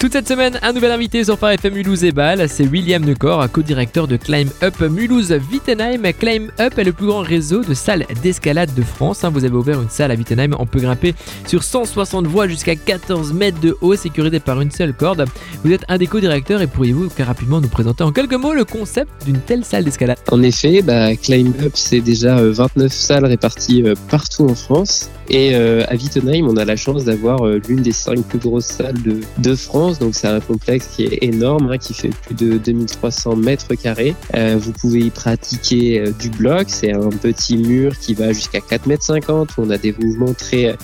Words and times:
Toute 0.00 0.12
cette 0.12 0.28
semaine, 0.28 0.58
un 0.62 0.72
nouvel 0.72 0.92
invité 0.92 1.22
sur 1.24 1.38
Phare 1.38 1.50
FM 1.50 1.74
Mulhouse 1.74 2.04
et 2.04 2.10
Bâle, 2.10 2.48
c'est 2.48 2.66
William 2.66 3.04
Necor, 3.04 3.46
co-directeur 3.52 4.08
de 4.08 4.16
Climb 4.16 4.48
Up 4.62 4.80
Mulhouse 4.80 5.30
Wittenheim. 5.52 6.10
Climb 6.18 6.50
Up 6.58 6.78
est 6.78 6.84
le 6.84 6.94
plus 6.94 7.08
grand 7.08 7.20
réseau 7.20 7.62
de 7.62 7.74
salles 7.74 8.06
d'escalade 8.22 8.72
de 8.74 8.80
France. 8.80 9.24
Hein. 9.24 9.28
Vous 9.28 9.44
avez 9.44 9.54
ouvert 9.54 9.82
une 9.82 9.90
salle 9.90 10.10
à 10.10 10.14
Wittenheim, 10.14 10.56
on 10.58 10.64
peut 10.64 10.80
grimper 10.80 11.14
sur 11.46 11.62
160 11.62 12.26
voies 12.26 12.48
jusqu'à 12.48 12.76
14 12.76 13.34
mètres 13.34 13.60
de 13.60 13.76
haut, 13.82 13.94
sécurisé 13.94 14.40
par 14.40 14.62
une 14.62 14.70
seule 14.70 14.94
corde. 14.94 15.26
Vous 15.64 15.70
êtes 15.70 15.84
un 15.88 15.98
des 15.98 16.06
co-directeurs 16.06 16.62
et 16.62 16.66
pourriez-vous 16.66 17.10
rapidement 17.18 17.60
nous 17.60 17.68
présenter 17.68 18.02
en 18.02 18.10
quelques 18.10 18.32
mots 18.32 18.54
le 18.54 18.64
concept 18.64 19.10
d'une 19.26 19.40
telle 19.40 19.66
salle 19.66 19.84
d'escalade? 19.84 20.16
En 20.32 20.42
effet, 20.42 20.80
bah, 20.80 21.14
Climb 21.14 21.52
Up, 21.60 21.72
c'est 21.74 22.00
déjà 22.00 22.42
29 22.42 22.86
euh, 22.86 22.88
salles 22.88 23.26
réparties 23.26 23.82
euh, 23.82 23.94
partout 24.08 24.46
en 24.48 24.54
France. 24.54 25.10
Et 25.28 25.54
euh, 25.54 25.84
à 25.88 25.94
Wittenheim, 25.94 26.48
on 26.48 26.56
a 26.56 26.64
la 26.64 26.76
chance 26.76 27.04
d'avoir 27.04 27.44
l'une 27.46 27.82
des 27.82 27.92
cinq 27.92 28.24
plus 28.24 28.38
grosses 28.38 28.64
salles 28.64 28.96
de 29.38 29.54
France 29.54 29.89
donc 29.98 30.14
c'est 30.14 30.28
un 30.28 30.40
complexe 30.40 30.88
qui 30.94 31.04
est 31.04 31.18
énorme, 31.22 31.70
hein, 31.70 31.78
qui 31.78 31.94
fait 31.94 32.10
plus 32.10 32.34
de 32.34 32.58
2300 32.58 33.36
mètres 33.36 33.74
carrés. 33.74 34.14
Euh, 34.34 34.56
vous 34.58 34.72
pouvez 34.72 35.00
y 35.00 35.10
pratiquer 35.10 36.00
euh, 36.00 36.12
du 36.12 36.30
bloc, 36.30 36.66
c'est 36.68 36.92
un 36.92 37.08
petit 37.10 37.56
mur 37.56 37.98
qui 37.98 38.14
va 38.14 38.32
jusqu'à 38.32 38.60
4 38.60 38.86
mètres 38.86 39.04
50 39.04 39.56
où 39.56 39.62
on 39.62 39.70
a 39.70 39.78
des 39.78 39.92
mouvements 39.92 40.34
très 40.34 40.76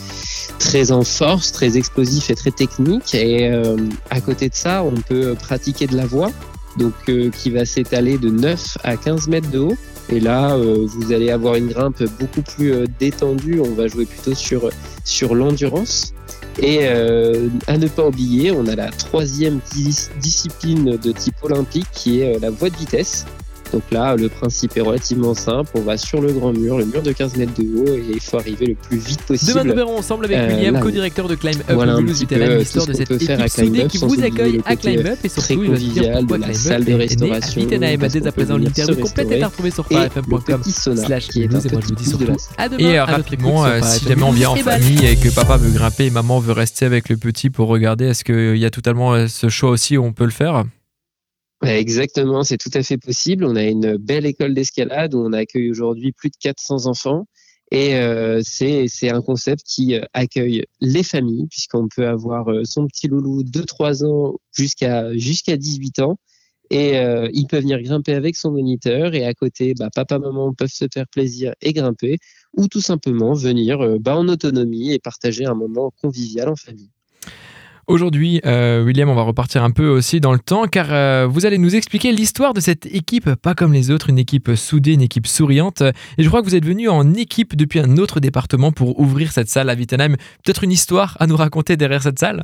très 0.59 0.91
en 0.93 1.05
force, 1.05 1.53
très 1.53 1.77
explosifs 1.77 2.31
et 2.31 2.35
très 2.35 2.51
techniques. 2.51 3.15
Et 3.15 3.49
euh, 3.51 3.77
à 4.11 4.21
côté 4.21 4.49
de 4.49 4.55
ça, 4.55 4.83
on 4.83 4.95
peut 4.95 5.35
pratiquer 5.35 5.87
de 5.87 5.97
la 5.97 6.07
voie, 6.07 6.31
donc 6.79 6.95
qui 7.33 7.51
va 7.51 7.65
s'étaler 7.65 8.19
de 8.19 8.31
9 8.31 8.79
à 8.83 8.97
15 8.97 9.29
mètres 9.29 9.51
de 9.51 9.59
haut. 9.59 9.77
Et 10.09 10.21
là, 10.21 10.57
vous 10.57 11.13
allez 11.13 11.31
avoir 11.31 11.57
une 11.57 11.67
grimpe 11.69 12.03
beaucoup 12.21 12.43
plus 12.43 12.87
détendue. 12.99 13.61
On 13.61 13.75
va 13.75 13.89
jouer 13.89 14.07
plutôt 14.07 14.35
sur 14.35 14.71
sur 15.05 15.35
l'endurance. 15.35 16.15
Et 16.59 16.81
euh, 16.83 17.49
à 17.67 17.77
ne 17.77 17.87
pas 17.87 18.07
oublier, 18.07 18.51
on 18.51 18.67
a 18.67 18.75
la 18.75 18.91
troisième 18.91 19.61
discipline 20.21 20.97
de 20.97 21.13
type 21.13 21.37
olympique 21.43 21.87
qui 21.93 22.21
est 22.21 22.37
euh, 22.37 22.39
la 22.41 22.51
voie 22.51 22.71
de 22.71 22.77
vitesse. 22.77 23.27
Donc 23.73 23.83
là, 23.91 24.17
le 24.17 24.29
principe 24.29 24.77
est 24.77 24.81
relativement 24.81 25.35
simple. 25.35 25.71
On 25.75 25.81
va 25.81 25.97
sur 25.97 26.21
le 26.21 26.33
grand 26.33 26.53
mur, 26.53 26.79
le 26.79 26.85
mur 26.85 27.03
de 27.03 27.13
15 27.13 27.37
mètres 27.37 27.55
de 27.55 27.65
haut, 27.79 27.95
et 27.95 28.05
il 28.15 28.21
faut 28.21 28.39
arriver 28.39 28.67
le 28.67 28.75
plus 28.75 28.99
vite 28.99 29.23
possible. 29.23 29.53
Demain, 29.53 29.65
nous 29.65 29.75
verrons 29.75 29.99
ensemble 29.99 30.27
avec 30.27 30.39
euh, 30.39 30.55
William, 30.55 30.81
co-directeur 30.81 31.29
de 31.29 31.35
Climb 31.35 31.61
Up, 31.61 31.75
voilà 31.75 32.01
l'histoire 32.01 32.87
de 32.87 32.93
cette 32.93 33.11
équipe 33.11 33.49
soudée 33.49 33.87
qui 33.87 33.99
vous 33.99 34.23
accueille 34.23 34.61
à 34.65 34.77
Climb 34.77 35.07
Up 35.07 35.19
et 35.23 35.29
surtout 35.29 35.65
il 35.65 35.71
va 35.71 35.77
se 35.77 35.85
dire 35.85 36.13
pourquoi 36.19 36.39
Climb 36.39 36.55
salle 36.55 36.85
de 36.85 36.95
restauration. 36.95 37.67
Dès 37.67 38.27
à 38.27 38.33
présent 38.33 38.57
l'interview 38.57 38.97
complète 38.97 39.31
est 39.33 39.43
à 39.43 39.49
retrouver 39.49 39.71
sur 39.71 39.87
farfm.com 39.87 40.63
slash 40.65 41.37
et 41.37 41.49
moi 41.49 41.61
je 41.63 41.69
vous 41.69 41.95
dis 41.95 42.09
surtout 42.09 42.37
à 42.57 42.69
demain. 42.69 42.79
Et 42.79 43.01
rapidement, 43.01 43.67
si 43.83 44.05
jamais 44.05 44.23
on 44.23 44.33
vient 44.33 44.51
en 44.51 44.57
famille 44.57 45.05
et 45.05 45.17
que 45.17 45.29
papa 45.35 45.57
veut 45.57 45.71
grimper 45.71 46.07
et 46.07 46.11
maman 46.11 46.39
veut 46.39 46.53
rester 46.53 46.87
avec 46.87 47.09
le 47.09 47.17
petit 47.17 47.51
pour 47.51 47.69
regarder, 47.69 48.07
est-ce 48.07 48.25
qu'il 48.25 48.57
y 48.57 48.65
a 48.65 48.71
totalement 48.71 49.29
ce 49.29 49.49
choix 49.49 49.71
aussi 49.71 49.97
où 49.97 50.05
on 50.05 50.13
peut 50.13 50.25
le 50.25 50.31
faire? 50.31 50.65
Exactement, 51.65 52.45
c'est 52.45 52.59
tout 52.59 52.71
à 52.75 52.83
fait 52.83 52.99
possible. 52.99 53.45
On 53.45 53.57
a 53.57 53.65
une 53.65 53.97
belle 53.97 54.27
école 54.27 54.55
d'escalade 54.55 55.15
où 55.15 55.19
on 55.19 55.33
accueille 55.33 55.71
aujourd'hui 55.71 56.13
plus 56.13 56.31
de 56.31 56.37
400 56.39 56.87
enfants. 56.87 57.27
Et 57.73 57.97
euh, 57.97 58.41
c'est 58.45 59.11
un 59.11 59.23
concept 59.23 59.63
qui 59.67 59.97
euh, 59.97 60.03
accueille 60.13 60.65
les 60.81 61.03
familles, 61.03 61.47
puisqu'on 61.49 61.89
peut 61.89 62.07
avoir 62.07 62.49
euh, 62.51 62.63
son 62.65 62.87
petit 62.87 63.09
loulou 63.09 63.43
de 63.43 63.63
3 63.63 64.05
ans 64.05 64.37
jusqu'à 64.57 65.13
jusqu'à 65.17 65.57
18 65.57 66.01
ans. 66.01 66.19
Et 66.71 66.99
euh, 66.99 67.29
il 67.33 67.47
peut 67.47 67.59
venir 67.59 67.81
grimper 67.83 68.15
avec 68.15 68.37
son 68.37 68.53
moniteur. 68.53 69.15
Et 69.15 69.25
à 69.25 69.35
côté, 69.35 69.75
bah, 69.75 69.89
papa, 69.95 70.19
maman 70.19 70.53
peuvent 70.55 70.69
se 70.71 70.87
faire 70.93 71.09
plaisir 71.09 71.55
et 71.61 71.73
grimper. 71.73 72.19
Ou 72.57 72.69
tout 72.69 72.81
simplement 72.81 73.35
venir 73.35 73.99
bah, 74.01 74.17
en 74.17 74.29
autonomie 74.29 74.93
et 74.93 74.99
partager 74.99 75.47
un 75.47 75.55
moment 75.55 75.93
convivial 76.03 76.49
en 76.49 76.57
famille. 76.57 76.91
Aujourd'hui, 77.89 78.41
euh, 78.45 78.83
William, 78.83 79.09
on 79.09 79.15
va 79.15 79.23
repartir 79.23 79.63
un 79.63 79.71
peu 79.71 79.87
aussi 79.87 80.19
dans 80.19 80.33
le 80.33 80.41
temps 80.41 80.67
car 80.67 80.89
euh, 80.91 81.29
vous 81.31 81.47
allez 81.47 81.57
nous 81.57 81.77
expliquer 81.77 82.11
l'histoire 82.11 82.53
de 82.53 82.59
cette 82.59 82.85
équipe, 82.87 83.33
pas 83.37 83.55
comme 83.55 83.73
les 83.73 83.93
autres, 83.93 84.11
une 84.11 84.19
équipe 84.19 84.51
soudée, 84.57 84.95
une 84.95 85.03
équipe 85.03 85.29
souriante. 85.29 85.83
Et 86.19 86.25
je 86.25 86.29
crois 86.29 86.43
que 86.43 86.49
vous 86.49 86.57
êtes 86.57 86.65
venu 86.65 86.89
en 86.89 87.15
équipe 87.15 87.55
depuis 87.55 87.79
un 87.79 87.97
autre 87.97 88.19
département 88.19 88.73
pour 88.73 88.99
ouvrir 88.99 89.31
cette 89.31 89.49
salle 89.49 89.71
à 89.71 89.75
Wittenheim. 89.75 90.17
Peut-être 90.45 90.65
une 90.65 90.73
histoire 90.73 91.17
à 91.21 91.29
nous 91.29 91.37
raconter 91.37 91.77
derrière 91.77 92.03
cette 92.03 92.19
salle? 92.19 92.43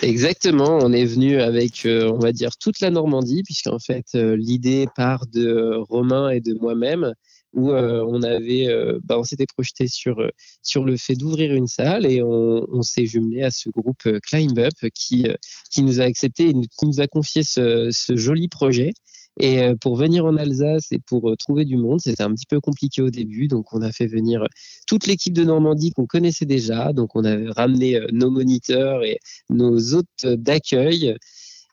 Exactement, 0.00 0.78
on 0.80 0.90
est 0.90 1.04
venu 1.04 1.38
avec, 1.38 1.84
euh, 1.84 2.10
on 2.10 2.18
va 2.18 2.32
dire, 2.32 2.56
toute 2.58 2.80
la 2.80 2.88
Normandie, 2.88 3.42
puisqu'en 3.42 3.78
fait, 3.78 4.06
l'idée 4.14 4.86
part 4.96 5.26
de 5.26 5.74
Romain 5.90 6.30
et 6.30 6.40
de 6.40 6.54
moi-même 6.54 7.12
où 7.52 7.70
euh, 7.70 8.04
on 8.06 8.22
avait, 8.22 8.68
euh, 8.68 8.98
bah, 9.04 9.18
on 9.18 9.24
s'était 9.24 9.46
projeté 9.46 9.88
sur 9.88 10.20
euh, 10.20 10.28
sur 10.62 10.84
le 10.84 10.96
fait 10.96 11.14
d'ouvrir 11.14 11.54
une 11.54 11.66
salle 11.66 12.06
et 12.06 12.22
on, 12.22 12.66
on 12.70 12.82
s'est 12.82 13.06
jumelé 13.06 13.42
à 13.42 13.50
ce 13.50 13.68
groupe 13.70 14.08
Climb 14.22 14.58
Up 14.58 14.74
qui 14.94 15.26
qui 15.70 15.82
nous 15.82 16.00
a 16.00 16.04
accepté 16.04 16.48
et 16.50 16.52
qui 16.52 16.86
nous 16.86 17.00
a 17.00 17.06
confié 17.06 17.42
ce, 17.42 17.90
ce 17.92 18.16
joli 18.16 18.48
projet. 18.48 18.92
Et 19.38 19.60
pour 19.80 19.96
venir 19.96 20.26
en 20.26 20.36
Alsace 20.36 20.88
et 20.90 20.98
pour 20.98 21.34
trouver 21.38 21.64
du 21.64 21.76
monde, 21.76 22.00
c'était 22.00 22.24
un 22.24 22.34
petit 22.34 22.46
peu 22.46 22.60
compliqué 22.60 23.00
au 23.00 23.10
début. 23.10 23.48
Donc, 23.48 23.72
on 23.72 23.80
a 23.80 23.90
fait 23.92 24.08
venir 24.08 24.44
toute 24.86 25.06
l'équipe 25.06 25.32
de 25.32 25.44
Normandie 25.44 25.92
qu'on 25.92 26.04
connaissait 26.04 26.44
déjà. 26.44 26.92
Donc, 26.92 27.14
on 27.14 27.24
avait 27.24 27.48
ramené 27.48 28.00
nos 28.12 28.30
moniteurs 28.30 29.02
et 29.04 29.18
nos 29.48 29.94
hôtes 29.94 30.26
d'accueil. 30.26 31.16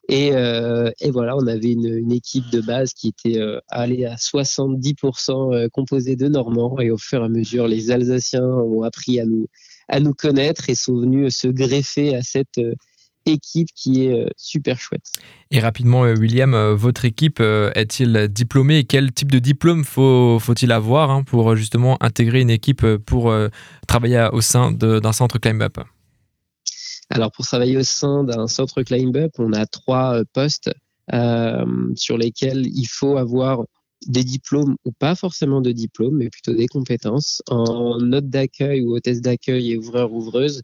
Et, 0.10 0.32
euh, 0.32 0.90
et, 1.02 1.12
voilà, 1.12 1.36
on 1.36 1.48
avait 1.48 1.72
une, 1.72 2.12
équipe 2.12 2.50
de 2.50 2.62
base 2.62 2.94
qui 2.94 3.10
était 3.10 3.40
euh, 3.40 3.60
allée 3.68 4.06
à 4.06 4.16
70% 4.16 5.54
euh, 5.54 5.68
composée 5.70 6.16
de 6.16 6.28
Normands. 6.28 6.80
Et 6.80 6.92
au 6.92 6.98
fur 6.98 7.22
et 7.22 7.26
à 7.26 7.30
mesure, 7.30 7.68
les 7.68 7.92
Alsaciens 7.92 8.46
ont 8.46 8.84
appris 8.84 9.20
à 9.20 9.26
nous, 9.26 9.48
à 9.90 10.00
nous 10.00 10.14
connaître 10.14 10.70
et 10.70 10.76
sont 10.76 10.98
venus 10.98 11.36
se 11.36 11.48
greffer 11.48 12.16
à 12.16 12.22
cette 12.22 12.60
équipe 13.26 13.68
qui 13.76 14.06
est 14.06 14.26
super 14.38 14.80
chouette. 14.80 15.04
Et 15.52 15.60
rapidement, 15.60 16.04
William, 16.04 16.56
votre 16.74 17.04
équipe 17.04 17.42
est-il 17.42 18.30
diplômée 18.30 18.86
quel 18.86 19.12
type 19.12 19.32
de 19.32 19.40
diplôme 19.40 19.84
faut, 19.84 20.40
faut-il 20.40 20.72
avoir 20.72 21.12
hein, 21.12 21.24
pour 21.24 21.54
justement 21.58 22.02
intégrer 22.02 22.40
une 22.40 22.50
équipe 22.50 22.86
pour 23.06 23.34
travailler 23.86 24.30
au 24.32 24.40
sein 24.40 24.72
d'un 24.72 25.12
centre 25.12 25.40
Climb 25.40 25.62
Up? 25.62 25.80
Alors 27.10 27.32
pour 27.32 27.46
travailler 27.46 27.78
au 27.78 27.84
sein 27.84 28.24
d'un 28.24 28.48
centre 28.48 28.84
climb 28.84 29.16
up, 29.16 29.32
on 29.38 29.54
a 29.54 29.66
trois 29.66 30.20
euh, 30.20 30.24
postes 30.34 30.72
euh, 31.14 31.66
sur 31.96 32.18
lesquels 32.18 32.68
il 32.68 32.86
faut 32.86 33.18
avoir 33.18 33.64
des 34.06 34.24
diplômes 34.24 34.76
ou 34.86 34.92
pas 34.92 35.16
forcément 35.16 35.62
de 35.62 35.72
diplômes, 35.72 36.18
mais 36.18 36.30
plutôt 36.30 36.54
des 36.54 36.68
compétences. 36.68 37.42
En 37.50 38.00
note 38.00 38.30
d'accueil 38.30 38.82
ou 38.82 38.96
hôtesse 38.96 39.22
d'accueil 39.22 39.72
et 39.72 39.78
ouvreur-ouvreuse, 39.78 40.62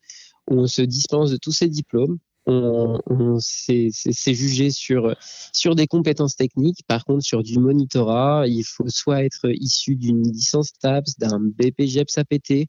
on 0.48 0.68
se 0.68 0.82
dispense 0.82 1.32
de 1.32 1.38
tous 1.38 1.52
ces 1.52 1.70
diplômes. 1.70 2.20
On, 2.46 3.00
c'est 3.40 4.34
jugé 4.34 4.70
sur 4.70 5.16
sur 5.53 5.76
des 5.76 5.88
compétences 5.88 6.36
techniques. 6.36 6.80
Par 6.88 7.06
contre, 7.06 7.24
sur 7.24 7.42
du 7.42 7.58
monitorat, 7.58 8.48
il 8.48 8.66
faut 8.66 8.90
soit 8.90 9.24
être 9.24 9.50
issu 9.50 9.96
d'une 9.96 10.30
licence 10.30 10.74
TAPS, 10.74 11.18
d'un 11.18 11.40
BPGEPS 11.40 12.18
APT, 12.18 12.68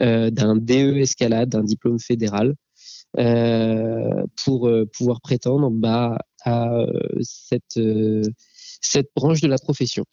euh, 0.00 0.30
d'un 0.30 0.56
DE 0.56 0.96
escalade, 0.96 1.50
d'un 1.50 1.64
diplôme 1.64 1.98
fédéral. 1.98 2.54
Euh, 3.18 4.24
pour 4.44 4.68
euh, 4.68 4.88
pouvoir 4.96 5.20
prétendre 5.20 5.68
bah, 5.68 6.16
à 6.44 6.70
euh, 6.74 6.86
cette, 7.20 7.80
cette 8.80 9.08
branche 9.16 9.40
de 9.40 9.48
la 9.48 9.58
profession. 9.58 10.04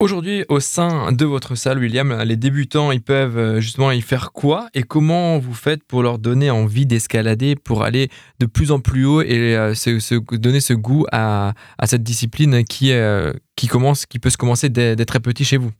Aujourd'hui, 0.00 0.44
au 0.48 0.58
sein 0.58 1.12
de 1.12 1.26
votre 1.26 1.56
salle, 1.56 1.78
William, 1.78 2.22
les 2.22 2.36
débutants, 2.36 2.90
ils 2.90 3.02
peuvent 3.02 3.60
justement 3.60 3.92
y 3.92 4.00
faire 4.00 4.32
quoi? 4.32 4.68
Et 4.72 4.82
comment 4.82 5.38
vous 5.38 5.54
faites 5.54 5.84
pour 5.84 6.02
leur 6.02 6.18
donner 6.18 6.50
envie 6.50 6.86
d'escalader, 6.86 7.54
pour 7.54 7.82
aller 7.82 8.08
de 8.38 8.46
plus 8.46 8.72
en 8.72 8.80
plus 8.80 9.04
haut 9.04 9.22
et 9.22 9.72
se, 9.74 10.36
donner 10.36 10.60
ce 10.60 10.74
goût 10.74 11.06
à, 11.12 11.54
à 11.78 11.86
cette 11.86 12.02
discipline 12.02 12.64
qui, 12.64 12.92
qui, 13.56 13.68
commence, 13.68 14.04
qui 14.04 14.18
peut 14.18 14.28
se 14.28 14.36
commencer 14.36 14.68
dès, 14.68 14.96
très 15.06 15.20
petit 15.20 15.44
chez 15.44 15.56
vous? 15.56 15.72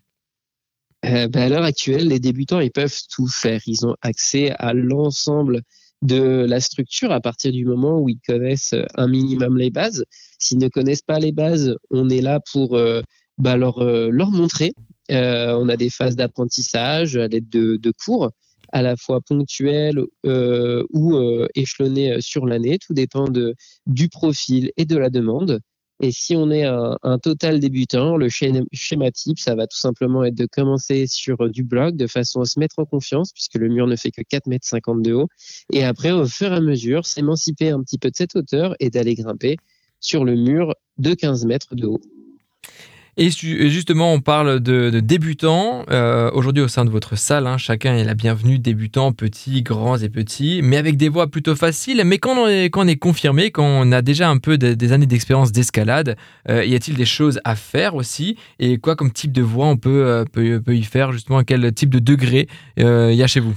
Ben, 1.03 1.31
À 1.35 1.49
l'heure 1.51 1.65
actuelle, 1.65 2.09
les 2.09 2.21
débutants, 2.21 2.61
ils 2.61 2.73
peuvent 2.73 2.99
tout 3.15 3.29
faire. 3.29 3.61
Ils 3.67 3.87
ont 3.87 3.97
accès 4.01 4.51
à 4.53 4.73
l'ensemble 4.73 5.63
de 6.03 6.47
la 6.49 6.61
structure 6.61 7.13
à 7.13 7.21
partir 7.21 7.53
du 7.53 7.65
moment 7.65 7.99
où 7.99 8.09
ils 8.09 8.21
connaissent 8.27 8.75
un 8.97 9.09
minimum 9.09 9.57
les 9.57 9.71
bases. 9.71 10.05
S'ils 10.39 10.59
ne 10.59 10.69
connaissent 10.69 11.03
pas 11.03 11.19
les 11.19 11.33
bases, 11.33 11.77
on 11.91 12.09
est 12.09 12.21
là 12.21 12.41
pour 12.53 12.77
euh, 12.77 13.03
bah, 13.39 13.57
leur, 13.57 13.79
euh, 13.79 14.11
leur 14.11 14.31
montrer. 14.31 14.73
Euh, 15.11 15.57
on 15.59 15.69
a 15.69 15.77
des 15.77 15.91
phases 15.91 16.17
d'apprentissage 16.17 17.17
à 17.17 17.29
l'aide 17.29 17.49
de, 17.49 17.77
de, 17.77 17.93
cours 17.93 18.31
à 18.73 18.83
la 18.83 18.97
fois 18.97 19.21
ponctuels 19.21 20.01
ou 20.25 21.17
échelonnés 21.55 22.17
sur 22.21 22.47
l'année. 22.47 22.79
Tout 22.79 22.95
dépend 22.95 23.29
de, 23.29 23.55
du 23.87 24.09
profil 24.09 24.73
et 24.77 24.85
de 24.85 24.97
la 24.97 25.09
demande. 25.09 25.61
Et 26.01 26.13
si 26.13 26.37
on 26.37 26.51
est 26.51 26.65
un, 26.65 26.99
un, 27.03 27.19
total 27.19 27.59
débutant, 27.59 28.17
le 28.17 28.29
schéma 28.29 29.11
type, 29.11 29.39
ça 29.39 29.55
va 29.55 29.67
tout 29.67 29.79
simplement 29.79 30.25
être 30.25 30.35
de 30.35 30.47
commencer 30.47 31.07
sur 31.07 31.49
du 31.49 31.65
bloc 31.65 31.97
de 31.97 32.07
façon 32.07 32.43
à 32.43 32.45
se 32.45 32.59
mettre 32.59 32.79
en 32.79 32.85
confiance, 32.85 33.33
puisque 33.33 33.55
le 33.55 33.69
mur 33.69 33.87
ne 33.87 33.97
fait 33.97 34.11
que 34.11 34.21
4 34.21 34.47
mètres 34.47 34.67
50 34.67 35.03
de 35.03 35.15
haut. 35.15 35.29
Et 35.73 35.85
après, 35.85 36.13
au 36.13 36.27
fur 36.27 36.53
et 36.53 36.57
à 36.57 36.61
mesure, 36.61 37.07
s'émanciper 37.07 37.71
un 37.71 37.83
petit 37.83 37.99
peu 37.99 38.11
de 38.11 38.17
cette 38.17 38.37
hauteur 38.37 38.75
et 38.79 38.91
d'aller 38.91 39.15
grimper 39.15 39.57
sur 40.01 40.25
le 40.25 40.37
mur 40.37 40.75
de 40.99 41.15
15 41.15 41.47
mètres 41.47 41.75
de 41.75 41.87
haut. 41.87 42.01
Et, 43.19 43.31
justement, 43.31 44.13
on 44.13 44.21
parle 44.21 44.61
de, 44.61 45.01
débutants. 45.01 45.87
Euh, 45.91 46.31
aujourd'hui, 46.35 46.63
au 46.63 46.69
sein 46.69 46.85
de 46.85 46.91
votre 46.91 47.17
salle, 47.17 47.47
hein, 47.47 47.57
chacun 47.57 47.97
est 47.97 48.05
la 48.05 48.13
bienvenue, 48.13 48.59
débutants, 48.59 49.13
petits, 49.13 49.63
grands 49.63 49.97
et 49.97 50.11
petits, 50.11 50.61
mais 50.63 50.77
avec 50.77 50.99
des 50.99 51.09
voix 51.09 51.27
plutôt 51.27 51.57
faciles. 51.57 52.03
Mais 52.05 52.19
quand 52.19 52.37
on 52.37 52.47
est, 52.47 52.99
confirmé, 52.99 53.51
quand 53.51 53.65
on 53.65 53.91
a 53.91 54.03
déjà 54.03 54.29
un 54.29 54.37
peu 54.37 54.59
des 54.59 54.93
années 54.93 55.07
d'expérience 55.07 55.51
d'escalade, 55.51 56.17
euh, 56.51 56.63
y 56.67 56.75
a-t-il 56.75 56.99
des 56.99 57.07
choses 57.07 57.41
à 57.45 57.57
faire 57.57 57.95
aussi? 57.95 58.37
Et 58.59 58.77
quoi 58.77 58.97
comme 58.97 59.11
type 59.11 59.33
de 59.33 59.43
voix 59.43 59.67
on 59.67 59.79
peut, 59.79 60.05
euh, 60.07 60.25
peut, 60.31 60.61
peut 60.61 60.77
y 60.77 60.85
faire 60.85 61.13
Justement, 61.13 61.43
quel 61.43 61.73
type 61.73 61.89
de 61.89 62.01
degré 62.01 62.49
il 62.77 63.15
y 63.15 63.23
a 63.23 63.27
chez 63.27 63.41
vous? 63.41 63.57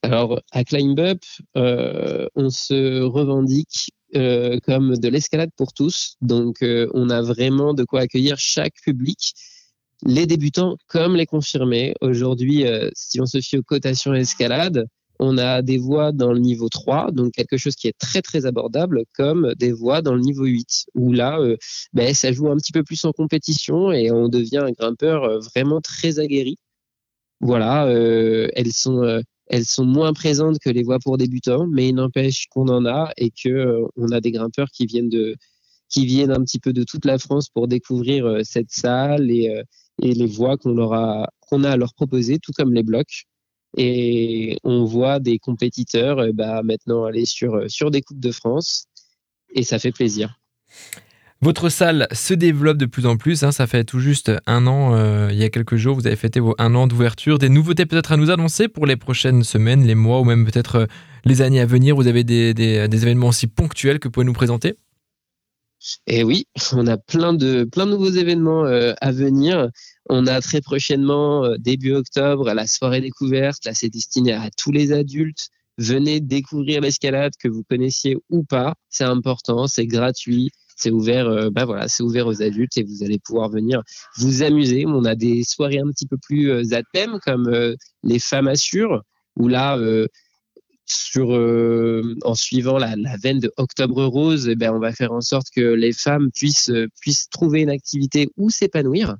Alors, 0.00 0.40
à 0.52 0.64
Climb 0.64 0.98
Up, 1.00 1.20
on 1.54 2.48
se 2.48 3.02
revendique 3.02 3.90
euh, 4.14 4.58
comme 4.64 4.96
de 4.96 5.08
l'escalade 5.08 5.50
pour 5.56 5.72
tous. 5.72 6.16
Donc, 6.20 6.62
euh, 6.62 6.88
on 6.94 7.10
a 7.10 7.22
vraiment 7.22 7.74
de 7.74 7.82
quoi 7.82 8.02
accueillir 8.02 8.38
chaque 8.38 8.74
public, 8.84 9.34
les 10.04 10.26
débutants 10.26 10.76
comme 10.86 11.16
les 11.16 11.26
confirmés. 11.26 11.92
Aujourd'hui, 12.00 12.66
euh, 12.66 12.88
si 12.94 13.20
on 13.20 13.26
se 13.26 13.40
fie 13.40 13.58
aux 13.58 13.64
cotations 13.64 14.14
escalade, 14.14 14.86
on 15.18 15.38
a 15.38 15.60
des 15.62 15.78
voies 15.78 16.12
dans 16.12 16.32
le 16.32 16.38
niveau 16.38 16.68
3, 16.68 17.10
donc 17.10 17.32
quelque 17.32 17.56
chose 17.56 17.74
qui 17.74 17.88
est 17.88 17.98
très 17.98 18.22
très 18.22 18.46
abordable, 18.46 19.02
comme 19.14 19.54
des 19.56 19.72
voies 19.72 20.02
dans 20.02 20.14
le 20.14 20.20
niveau 20.20 20.44
8, 20.44 20.86
où 20.94 21.12
là, 21.12 21.40
ben, 21.92 22.14
ça 22.14 22.32
joue 22.32 22.48
un 22.50 22.56
petit 22.56 22.72
peu 22.72 22.84
plus 22.84 23.04
en 23.06 23.12
compétition 23.12 23.92
et 23.92 24.10
on 24.12 24.28
devient 24.28 24.58
un 24.58 24.72
grimpeur 24.72 25.40
vraiment 25.40 25.80
très 25.80 26.18
aguerri. 26.20 26.58
Voilà, 27.40 27.86
elles 27.88 28.72
sont 28.72 29.22
elles 29.48 29.64
sont 29.64 29.84
moins 29.84 30.12
présentes 30.12 30.58
que 30.58 30.70
les 30.70 30.82
voies 30.82 30.98
pour 30.98 31.18
débutants, 31.18 31.66
mais 31.66 31.88
il 31.88 31.94
n'empêche 31.94 32.46
qu'on 32.48 32.68
en 32.68 32.84
a 32.86 33.12
et 33.16 33.30
que 33.30 33.48
euh, 33.48 33.86
on 33.96 34.10
a 34.10 34.20
des 34.20 34.32
grimpeurs 34.32 34.70
qui 34.70 34.86
viennent 34.86 35.08
de 35.08 35.36
qui 35.88 36.04
viennent 36.04 36.32
un 36.32 36.42
petit 36.42 36.58
peu 36.58 36.72
de 36.72 36.82
toute 36.82 37.04
la 37.04 37.18
France 37.18 37.48
pour 37.48 37.68
découvrir 37.68 38.26
euh, 38.26 38.40
cette 38.42 38.72
salle 38.72 39.30
et, 39.30 39.50
euh, 39.50 39.62
et 40.02 40.14
les 40.14 40.26
voies 40.26 40.56
qu'on 40.56 40.72
leur 40.72 40.92
a 40.94 41.28
qu'on 41.40 41.62
a 41.64 41.70
à 41.70 41.76
leur 41.76 41.94
proposer, 41.94 42.38
tout 42.38 42.52
comme 42.56 42.74
les 42.74 42.82
blocs. 42.82 43.24
Et 43.76 44.58
on 44.64 44.84
voit 44.84 45.20
des 45.20 45.38
compétiteurs 45.38 46.32
bah, 46.34 46.62
maintenant 46.62 47.04
aller 47.04 47.26
sur 47.26 47.70
sur 47.70 47.90
des 47.90 48.02
coupes 48.02 48.20
de 48.20 48.32
France 48.32 48.86
et 49.54 49.62
ça 49.62 49.78
fait 49.78 49.92
plaisir. 49.92 50.38
Votre 51.42 51.68
salle 51.68 52.08
se 52.12 52.32
développe 52.32 52.78
de 52.78 52.86
plus 52.86 53.04
en 53.04 53.18
plus. 53.18 53.42
Hein. 53.42 53.52
ça 53.52 53.66
fait 53.66 53.84
tout 53.84 54.00
juste 54.00 54.32
un 54.46 54.66
an, 54.66 54.94
euh, 54.94 55.28
il 55.30 55.36
y 55.36 55.44
a 55.44 55.50
quelques 55.50 55.76
jours, 55.76 55.94
vous 55.94 56.06
avez 56.06 56.16
fêté 56.16 56.40
un 56.58 56.74
an 56.74 56.86
d'ouverture. 56.86 57.38
Des 57.38 57.50
nouveautés 57.50 57.84
peut-être 57.84 58.12
à 58.12 58.16
nous 58.16 58.30
annoncer 58.30 58.68
pour 58.68 58.86
les 58.86 58.96
prochaines 58.96 59.44
semaines, 59.44 59.86
les 59.86 59.94
mois 59.94 60.20
ou 60.20 60.24
même 60.24 60.46
peut-être 60.46 60.76
euh, 60.76 60.86
les 61.26 61.42
années 61.42 61.60
à 61.60 61.66
venir? 61.66 61.94
Vous 61.94 62.06
avez 62.06 62.24
des, 62.24 62.54
événements 62.80 63.28
aussi 63.28 63.48
ponctuels 63.48 63.98
que 63.98 64.08
vous 64.08 64.12
pouvez 64.12 64.26
nous 64.26 64.32
présenter? 64.32 64.76
Eh 66.06 66.24
oui, 66.24 66.46
on 66.72 66.86
a 66.86 66.96
plein 66.96 67.34
de, 67.34 67.68
nouveaux 67.84 68.10
événements 68.10 68.64
euh, 68.64 68.94
à 69.02 69.12
venir. 69.12 69.68
On 70.08 70.26
a 70.26 70.40
très 70.40 70.62
prochainement, 70.62 71.54
début 71.58 71.92
octobre, 71.92 72.54
la 72.54 72.66
soirée 72.66 73.02
découverte. 73.02 73.62
Là, 73.66 73.74
c'est 73.74 73.90
destiné 73.90 74.32
à 74.32 74.48
tous 74.56 74.72
les 74.72 74.90
adultes. 74.92 75.48
Venez 75.76 76.20
découvrir 76.20 76.80
l'escalade 76.80 77.32
que 77.38 77.48
vous 77.48 77.62
connaissiez 77.68 78.16
ou 78.30 78.42
pas. 78.42 78.74
C'est 78.88 79.04
important, 79.04 79.66
c'est 79.66 79.86
gratuit 79.86 80.50
c'est 80.76 80.90
ouvert, 80.90 81.26
euh, 81.26 81.50
bah 81.50 81.64
voilà, 81.64 81.88
c'est 81.88 82.02
ouvert 82.02 82.26
aux 82.26 82.42
adultes 82.42 82.76
et 82.76 82.84
vous 82.84 83.02
allez 83.02 83.18
pouvoir 83.18 83.48
venir 83.48 83.82
vous 84.18 84.42
amuser. 84.42 84.84
On 84.86 85.04
a 85.04 85.14
des 85.14 85.42
soirées 85.42 85.78
un 85.78 85.90
petit 85.90 86.06
peu 86.06 86.18
plus 86.18 86.50
euh, 86.50 86.62
à 86.72 86.82
thème 86.92 87.18
comme 87.24 87.48
euh, 87.48 87.74
les 88.02 88.18
femmes 88.18 88.46
assurent, 88.46 89.02
où 89.36 89.48
là, 89.48 89.78
sur 90.86 91.30
en 92.22 92.34
suivant 92.34 92.78
la, 92.78 92.94
veine 93.22 93.38
de 93.40 93.52
Octobre 93.58 94.04
Rose, 94.06 94.48
eh 94.48 94.54
ben 94.54 94.72
on 94.72 94.78
va 94.78 94.92
faire 94.92 95.12
en 95.12 95.20
sorte 95.20 95.48
que 95.54 95.60
les 95.60 95.92
femmes 95.92 96.30
puissent 96.32 96.72
puissent 97.02 97.28
trouver 97.28 97.60
une 97.60 97.70
activité 97.70 98.28
où 98.38 98.48
s'épanouir. 98.48 99.16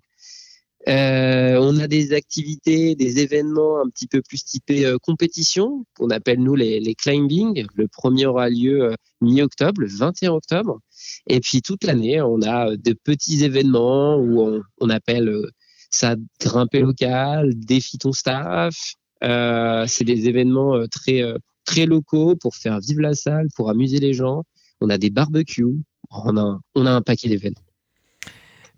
Euh, 0.88 1.58
on 1.60 1.78
a 1.80 1.88
des 1.88 2.12
activités, 2.12 2.94
des 2.94 3.18
événements 3.18 3.80
un 3.80 3.88
petit 3.88 4.06
peu 4.06 4.22
plus 4.22 4.44
typés 4.44 4.94
compétition, 5.02 5.84
qu'on 5.96 6.10
appelle 6.10 6.40
nous 6.40 6.54
les, 6.54 6.78
les 6.80 6.94
climbing. 6.94 7.66
Le 7.74 7.88
premier 7.88 8.26
aura 8.26 8.48
lieu 8.48 8.94
mi-octobre, 9.20 9.80
le 9.80 9.88
21 9.88 10.32
octobre. 10.32 10.80
Et 11.26 11.40
puis 11.40 11.62
toute 11.62 11.84
l'année, 11.84 12.20
on 12.20 12.42
a 12.42 12.76
de 12.76 12.92
petits 12.92 13.44
événements 13.44 14.16
où 14.16 14.62
on, 14.80 14.90
appelle 14.90 15.28
euh, 15.28 15.50
ça 15.90 16.16
grimper 16.40 16.80
local, 16.80 17.52
défi 17.54 17.98
ton 17.98 18.12
staff. 18.12 18.94
Euh, 19.24 19.86
c'est 19.88 20.04
des 20.04 20.28
événements 20.28 20.76
euh, 20.76 20.86
très 20.86 21.22
très 21.64 21.86
locaux 21.86 22.36
pour 22.36 22.54
faire 22.54 22.78
vivre 22.80 23.00
la 23.00 23.14
salle, 23.14 23.48
pour 23.56 23.70
amuser 23.70 23.98
les 23.98 24.12
gens. 24.14 24.44
On 24.80 24.90
a 24.90 24.98
des 24.98 25.10
barbecues. 25.10 25.82
On 26.10 26.36
a, 26.36 26.60
on 26.74 26.86
a 26.86 26.90
un 26.92 27.02
paquet 27.02 27.28
d'événements. 27.28 27.65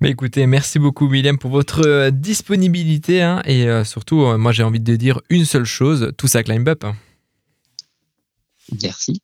Mais 0.00 0.10
écoutez, 0.10 0.46
merci 0.46 0.78
beaucoup 0.78 1.08
William 1.08 1.38
pour 1.38 1.50
votre 1.50 2.10
disponibilité 2.10 3.22
hein, 3.22 3.42
et 3.44 3.66
surtout, 3.84 4.36
moi 4.38 4.52
j'ai 4.52 4.62
envie 4.62 4.80
de 4.80 4.96
dire 4.96 5.20
une 5.28 5.44
seule 5.44 5.64
chose, 5.64 6.12
tout 6.16 6.28
ça 6.28 6.42
climb 6.42 6.68
up. 6.68 6.84
Merci. 8.82 9.20